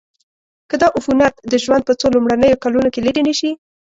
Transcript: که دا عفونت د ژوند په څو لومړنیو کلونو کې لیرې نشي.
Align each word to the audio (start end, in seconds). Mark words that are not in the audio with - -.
که 0.69 0.75
دا 0.81 0.87
عفونت 0.97 1.33
د 1.51 1.53
ژوند 1.63 1.83
په 1.87 1.93
څو 1.99 2.07
لومړنیو 2.15 2.61
کلونو 2.63 2.87
کې 2.93 3.03
لیرې 3.05 3.21
نشي. 3.29 3.51